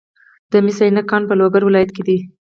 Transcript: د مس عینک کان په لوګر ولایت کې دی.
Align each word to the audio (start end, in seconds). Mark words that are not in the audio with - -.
د 0.51 0.53
مس 0.65 0.77
عینک 0.85 1.05
کان 1.09 1.21
په 1.29 1.33
لوګر 1.39 1.61
ولایت 1.65 1.89
کې 1.95 2.03
دی. 2.07 2.17